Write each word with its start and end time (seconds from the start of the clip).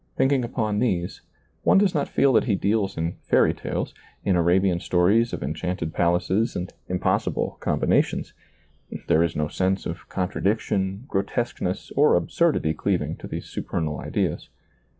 Thinking 0.15 0.43
upon 0.43 0.79
these, 0.79 1.21
one 1.61 1.77
does 1.77 1.93
not 1.93 2.07
feel 2.09 2.33
that 2.33 2.45
he 2.45 2.55
deals 2.55 2.97
in 2.97 3.17
feiiy 3.29 3.55
tales, 3.55 3.93
in 4.25 4.35
Arabian 4.35 4.79
stories 4.79 5.31
of 5.31 5.43
enchanted 5.43 5.93
palaces 5.93 6.55
and 6.55 6.73
impossible 6.89 7.57
combinations: 7.59 8.33
there 9.07 9.21
is 9.21 9.35
no 9.35 9.47
sense 9.47 9.85
of 9.85 10.09
contradiction, 10.09 11.05
grotesqueness, 11.07 11.91
or 11.95 12.15
absurdity 12.15 12.73
cleaving 12.73 13.15
to 13.17 13.27
these 13.27 13.45
supernal 13.45 13.99
ideas. 13.99 14.49